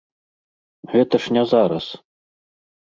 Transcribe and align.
Гэта 0.93 1.15
ж 1.27 1.39
не 1.39 1.43
зараз. 1.53 1.85